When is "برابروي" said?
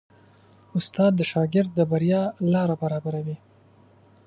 2.81-3.37